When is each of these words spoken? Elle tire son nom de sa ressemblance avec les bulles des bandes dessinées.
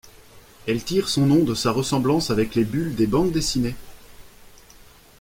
Elle 0.67 0.83
tire 0.83 1.07
son 1.09 1.27
nom 1.27 1.43
de 1.43 1.53
sa 1.53 1.69
ressemblance 1.71 2.31
avec 2.31 2.55
les 2.55 2.63
bulles 2.65 2.95
des 2.95 3.05
bandes 3.05 3.31
dessinées. 3.31 3.75